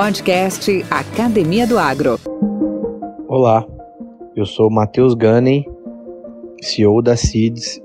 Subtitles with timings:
[0.00, 2.20] Podcast Academia do Agro.
[3.26, 3.66] Olá,
[4.36, 5.64] eu sou Matheus Gunning,
[6.62, 7.82] CEO da CIDS,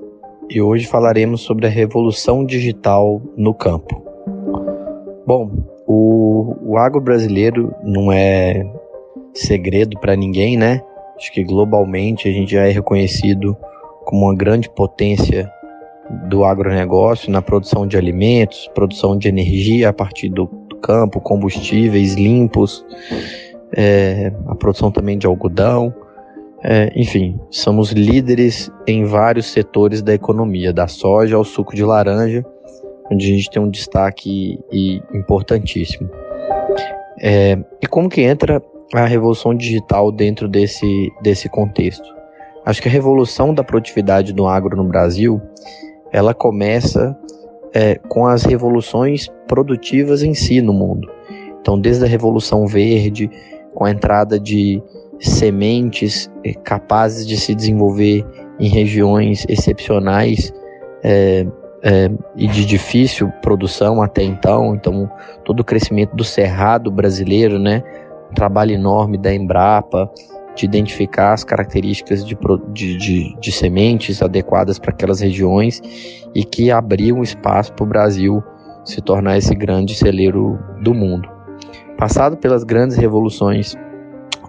[0.48, 4.00] e hoje falaremos sobre a revolução digital no campo.
[5.26, 5.50] Bom,
[5.88, 8.64] o, o agro brasileiro não é
[9.34, 10.80] segredo para ninguém, né?
[11.16, 13.56] Acho que globalmente a gente já é reconhecido
[14.04, 15.50] como uma grande potência
[16.28, 20.48] do agronegócio na produção de alimentos, produção de energia a partir do,
[20.84, 22.84] campo, combustíveis limpos,
[23.74, 25.92] é, a produção também de algodão.
[26.62, 32.44] É, enfim, somos líderes em vários setores da economia, da soja ao suco de laranja,
[33.10, 34.58] onde a gente tem um destaque
[35.12, 36.08] importantíssimo.
[37.20, 38.62] É, e como que entra
[38.94, 42.14] a revolução digital dentro desse, desse contexto?
[42.64, 45.40] Acho que a revolução da produtividade do agro no Brasil,
[46.10, 47.16] ela começa
[47.74, 51.10] é, com as revoluções produtivas em si no mundo.
[51.60, 53.28] Então, desde a Revolução Verde,
[53.74, 54.82] com a entrada de
[55.18, 58.24] sementes é, capazes de se desenvolver
[58.60, 60.52] em regiões excepcionais
[61.02, 61.46] é,
[61.82, 65.10] é, e de difícil produção até então, então
[65.44, 67.82] todo o crescimento do cerrado brasileiro, né,
[68.30, 70.10] um trabalho enorme da Embrapa,
[70.54, 72.36] de identificar as características de,
[72.72, 75.82] de, de, de sementes adequadas para aquelas regiões
[76.34, 78.42] e que abriu um espaço para o Brasil
[78.84, 81.28] se tornar esse grande celeiro do mundo.
[81.96, 83.74] Passado pelas grandes revoluções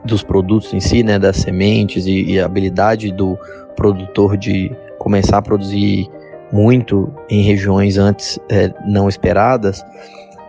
[0.04, 3.38] dos produtos em si, né, das sementes e, e a habilidade do
[3.76, 6.08] produtor de começar a produzir
[6.52, 9.84] muito em regiões antes é, não esperadas,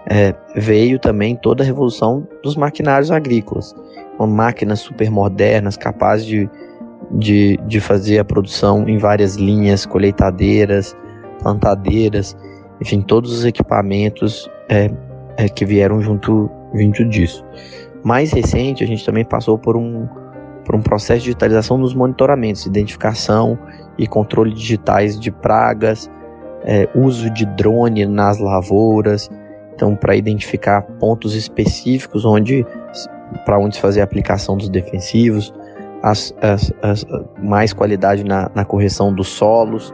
[0.09, 3.75] é, veio também toda a revolução dos maquinários agrícolas
[4.25, 6.49] máquinas super modernas, capazes de,
[7.11, 10.97] de, de fazer a produção em várias linhas, colheitadeiras,
[11.43, 12.37] plantadeiras,
[12.81, 14.91] enfim, todos os equipamentos é,
[15.37, 17.45] é, que vieram junto, junto disso.
[18.05, 20.07] Mais recente, a gente também passou por um,
[20.65, 23.59] por um processo de digitalização nos monitoramentos, identificação
[23.99, 26.11] e controle digitais de pragas,
[26.65, 29.31] é, uso de drone nas lavouras,
[29.75, 32.67] então para identificar pontos específicos onde
[33.45, 35.53] para onde fazer a aplicação dos defensivos,
[36.03, 37.07] as, as, as
[37.43, 39.93] mais qualidade na, na, correção dos solos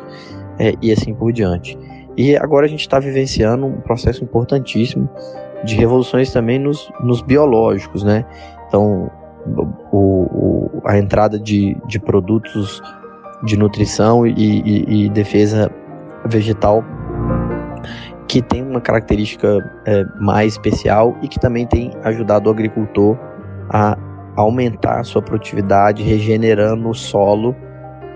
[0.59, 1.79] é, e assim por diante.
[2.17, 5.09] E agora a gente está vivenciando um processo importantíssimo
[5.65, 8.25] de revoluções também nos, nos biológicos, né?
[8.69, 9.11] Então,
[9.93, 12.83] o, o, a entrada de, de produtos
[13.45, 15.71] de nutrição e, e, e defesa
[16.27, 16.85] vegetal
[18.33, 23.15] que tem uma característica é, mais especial e que também tem ajudado o agricultor
[23.69, 23.95] a
[24.37, 27.55] aumentar a sua produtividade, regenerando o solo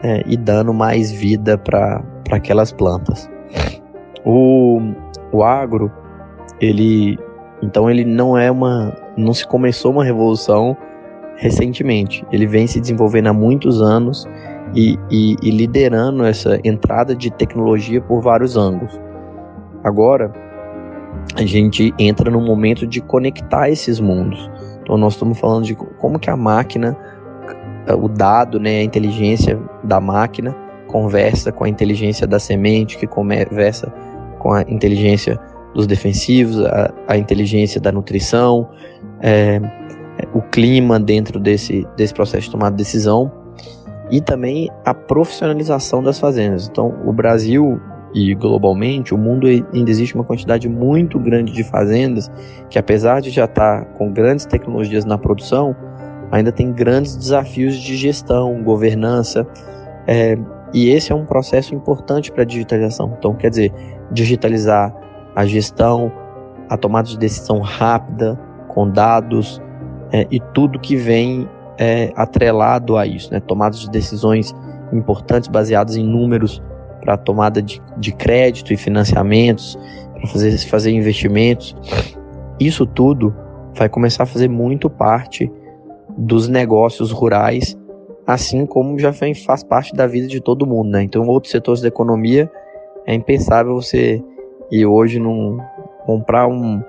[0.02, 3.28] é, e dando mais vida para aquelas plantas.
[4.24, 4.80] O,
[5.32, 5.92] o agro,
[6.62, 7.18] ele
[7.62, 10.74] então ele não é uma, não se começou uma revolução
[11.36, 12.24] recentemente.
[12.32, 14.26] Ele vem se desenvolvendo há muitos anos
[14.74, 18.98] e, e, e liderando essa entrada de tecnologia por vários ângulos.
[19.86, 20.32] Agora,
[21.36, 24.50] a gente entra no momento de conectar esses mundos.
[24.82, 26.96] Então, nós estamos falando de como que a máquina,
[27.96, 30.52] o dado, né, a inteligência da máquina
[30.88, 33.92] conversa com a inteligência da semente, que conversa
[34.40, 35.38] com a inteligência
[35.72, 38.68] dos defensivos, a, a inteligência da nutrição,
[39.20, 39.60] é,
[40.34, 43.30] o clima dentro desse, desse processo de tomada de decisão
[44.10, 46.68] e também a profissionalização das fazendas.
[46.68, 47.80] Então, o Brasil
[48.16, 52.32] e globalmente, o mundo ainda existe uma quantidade muito grande de fazendas
[52.70, 55.76] que, apesar de já estar com grandes tecnologias na produção,
[56.32, 59.46] ainda tem grandes desafios de gestão, governança,
[60.06, 60.38] é,
[60.72, 63.14] e esse é um processo importante para a digitalização.
[63.18, 63.70] Então, quer dizer,
[64.10, 64.94] digitalizar
[65.34, 66.10] a gestão,
[66.70, 69.60] a tomada de decisão rápida, com dados
[70.10, 71.46] é, e tudo que vem
[71.76, 73.40] é, atrelado a isso, né?
[73.40, 74.54] tomadas de decisões
[74.90, 76.62] importantes baseadas em números
[77.00, 79.78] para tomada de, de crédito e financiamentos,
[80.14, 81.76] para fazer, fazer investimentos.
[82.58, 83.34] Isso tudo
[83.74, 85.50] vai começar a fazer muito parte
[86.16, 87.76] dos negócios rurais,
[88.26, 90.90] assim como já faz parte da vida de todo mundo.
[90.90, 91.02] Né?
[91.02, 92.50] Então, outros setores da economia
[93.06, 94.22] é impensável você
[94.70, 95.58] ir hoje num,
[96.04, 96.82] comprar um,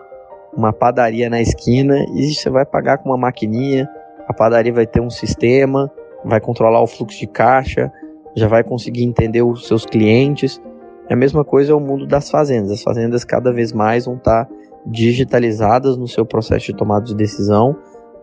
[0.55, 3.87] uma padaria na esquina e você vai pagar com uma maquininha,
[4.27, 5.91] a padaria vai ter um sistema,
[6.23, 7.91] vai controlar o fluxo de caixa,
[8.37, 10.61] já vai conseguir entender os seus clientes.
[11.09, 12.71] A mesma coisa é o mundo das fazendas.
[12.71, 14.47] As fazendas cada vez mais vão estar
[14.85, 17.75] digitalizadas no seu processo de tomada de decisão,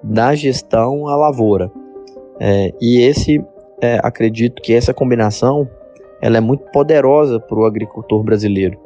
[0.03, 1.71] da gestão à lavoura.
[2.39, 3.45] É, e esse,
[3.81, 5.69] é, acredito que essa combinação,
[6.23, 8.79] ela é muito poderosa para o agricultor brasileiro,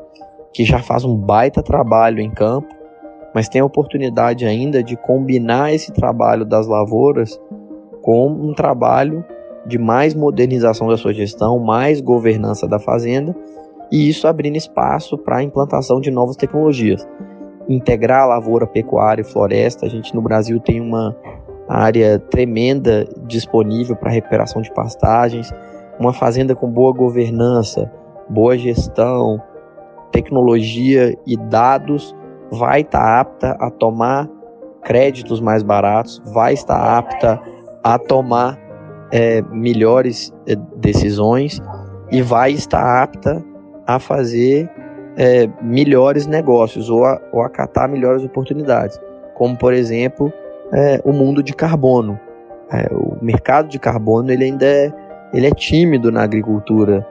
[0.51, 2.75] que já faz um baita trabalho em campo,
[3.35, 7.39] mas tem a oportunidade ainda de combinar esse trabalho das lavouras
[8.01, 9.23] com um trabalho
[9.69, 13.37] de mais modernização da sua gestão, mais governança da fazenda,
[13.93, 17.07] e isso abrindo espaço para a implantação de novas tecnologias.
[17.69, 21.15] Integrar lavoura, pecuária e floresta, a gente no Brasil tem uma
[21.69, 25.53] área tremenda disponível para recuperação de pastagens,
[26.01, 27.91] uma fazenda com boa governança,
[28.29, 29.41] boa gestão,
[30.11, 32.17] tecnologia e dados
[32.51, 34.29] vai estar tá apta a tomar
[34.83, 37.39] créditos mais baratos, vai estar apta
[37.85, 38.59] a tomar
[39.13, 41.61] é, melhores é, decisões
[42.11, 43.45] e vai estar apta
[43.87, 44.69] a fazer
[45.17, 49.01] é, melhores negócios ou a, ou a catar melhores oportunidades,
[49.35, 50.33] como por exemplo
[50.73, 52.19] é, o mundo de carbono.
[52.71, 54.93] É, o mercado de carbono ele ainda é,
[55.33, 57.07] ele é tímido na agricultura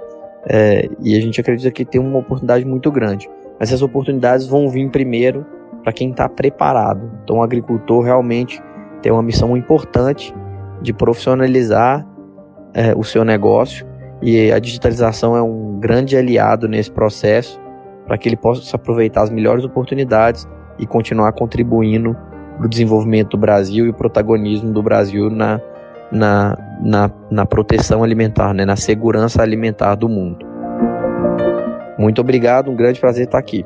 [0.47, 3.29] é, e a gente acredita que tem uma oportunidade muito grande.
[3.59, 5.45] Mas essas oportunidades vão vir primeiro
[5.83, 7.11] para quem está preparado.
[7.23, 8.61] Então o agricultor realmente
[9.01, 10.33] tem uma missão importante
[10.81, 12.05] de profissionalizar
[12.73, 13.85] é, o seu negócio
[14.21, 17.59] e a digitalização é um grande aliado nesse processo
[18.05, 20.47] para que ele possa aproveitar as melhores oportunidades
[20.79, 22.15] e continuar contribuindo
[22.57, 25.59] para o desenvolvimento do Brasil e o protagonismo do Brasil na,
[26.11, 30.45] na, na, na proteção alimentar, né, na segurança alimentar do mundo.
[31.97, 33.65] Muito obrigado, um grande prazer estar aqui.